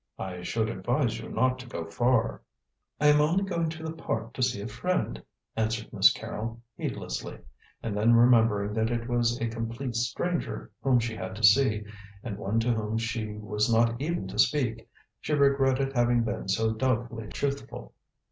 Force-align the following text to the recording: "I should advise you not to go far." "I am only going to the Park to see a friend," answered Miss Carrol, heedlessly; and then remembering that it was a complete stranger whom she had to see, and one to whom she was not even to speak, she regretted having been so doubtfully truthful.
"I 0.17 0.41
should 0.41 0.67
advise 0.67 1.19
you 1.19 1.29
not 1.29 1.59
to 1.59 1.67
go 1.67 1.85
far." 1.85 2.41
"I 2.99 3.05
am 3.09 3.21
only 3.21 3.43
going 3.43 3.69
to 3.69 3.83
the 3.83 3.91
Park 3.93 4.33
to 4.33 4.41
see 4.41 4.59
a 4.59 4.67
friend," 4.67 5.21
answered 5.55 5.93
Miss 5.93 6.11
Carrol, 6.11 6.59
heedlessly; 6.75 7.37
and 7.83 7.95
then 7.95 8.15
remembering 8.15 8.73
that 8.73 8.89
it 8.89 9.07
was 9.07 9.39
a 9.39 9.47
complete 9.47 9.93
stranger 9.95 10.71
whom 10.81 10.97
she 10.97 11.15
had 11.15 11.35
to 11.35 11.43
see, 11.43 11.83
and 12.23 12.39
one 12.39 12.59
to 12.61 12.73
whom 12.73 12.97
she 12.97 13.27
was 13.35 13.71
not 13.71 14.01
even 14.01 14.27
to 14.29 14.39
speak, 14.39 14.89
she 15.19 15.33
regretted 15.33 15.93
having 15.93 16.23
been 16.23 16.47
so 16.47 16.73
doubtfully 16.73 17.27
truthful. 17.27 17.93